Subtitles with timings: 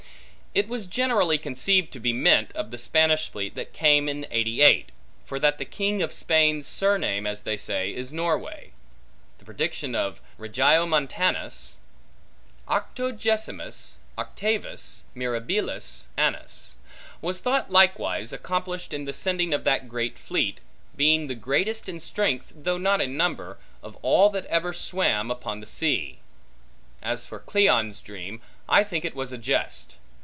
[0.53, 4.91] It was generally conceived to be meant, of the Spanish fleet that came in '88:
[5.23, 8.73] for that the king of Spain's surname, as they say, is Norway.
[9.37, 11.77] The prediction of Regiomontanus,
[12.67, 16.73] Octogesimus octavus mirabilis annus,
[17.21, 20.59] was thought likewise accomplished in the sending of that great fleet,
[20.97, 25.61] being the greatest in strength, though not in number, of all that ever swam upon
[25.61, 26.19] the sea.
[27.01, 29.95] As for Cleon's dream, I think it was a jest.